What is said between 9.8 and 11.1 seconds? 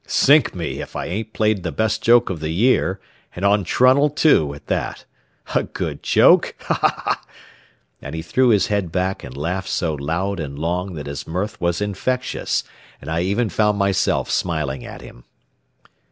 loud and long that